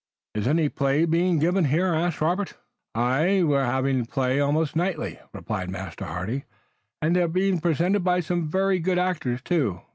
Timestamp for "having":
3.65-4.07